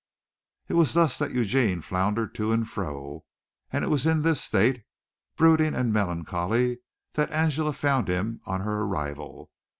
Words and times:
It 0.67 0.73
was 0.73 0.93
thus 0.95 1.19
that 1.19 1.31
Eugene 1.31 1.79
floundered 1.81 2.33
to 2.33 2.51
and 2.51 2.67
fro, 2.67 3.23
and 3.71 3.83
it 3.85 3.89
was 3.89 4.07
in 4.07 4.23
this 4.23 4.41
state, 4.41 4.81
brooding 5.35 5.75
and 5.75 5.93
melancholy, 5.93 6.79
that 7.13 7.29
Angela 7.29 7.71
found 7.71 8.07
him 8.07 8.41
on 8.45 8.61
her 8.61 8.81
arrival. 8.81 9.51